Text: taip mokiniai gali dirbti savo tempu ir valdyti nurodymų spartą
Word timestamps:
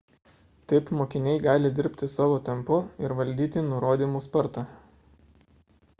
taip 0.71 0.87
mokiniai 1.01 1.41
gali 1.43 1.71
dirbti 1.81 2.09
savo 2.15 2.39
tempu 2.49 2.79
ir 3.05 3.15
valdyti 3.21 3.67
nurodymų 3.69 4.23
spartą 4.29 4.65